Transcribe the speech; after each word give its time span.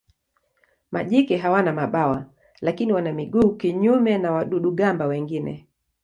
Majike 0.91 1.37
hawana 1.37 1.73
mabawa 1.73 2.25
lakini 2.61 2.93
wana 2.93 3.13
miguu 3.13 3.55
kinyume 3.55 4.17
na 4.17 4.31
wadudu-gamba 4.31 5.05
wengine. 5.05 5.67